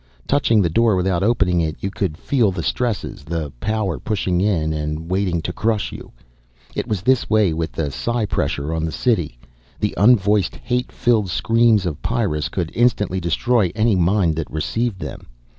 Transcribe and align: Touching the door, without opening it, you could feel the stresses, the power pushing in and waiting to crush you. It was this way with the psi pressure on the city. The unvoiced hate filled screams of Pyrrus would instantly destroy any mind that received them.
Touching 0.25 0.63
the 0.63 0.67
door, 0.71 0.95
without 0.95 1.21
opening 1.21 1.61
it, 1.61 1.75
you 1.79 1.91
could 1.91 2.17
feel 2.17 2.49
the 2.51 2.63
stresses, 2.63 3.23
the 3.23 3.51
power 3.59 3.99
pushing 3.99 4.41
in 4.41 4.73
and 4.73 5.11
waiting 5.11 5.43
to 5.43 5.53
crush 5.53 5.91
you. 5.91 6.11
It 6.73 6.87
was 6.87 7.03
this 7.03 7.29
way 7.29 7.53
with 7.53 7.73
the 7.73 7.91
psi 7.91 8.25
pressure 8.25 8.73
on 8.73 8.83
the 8.83 8.91
city. 8.91 9.37
The 9.79 9.93
unvoiced 9.97 10.55
hate 10.55 10.91
filled 10.91 11.29
screams 11.29 11.85
of 11.85 12.01
Pyrrus 12.01 12.49
would 12.57 12.71
instantly 12.73 13.19
destroy 13.19 13.71
any 13.75 13.95
mind 13.95 14.37
that 14.37 14.49
received 14.49 14.97
them. 15.01 15.27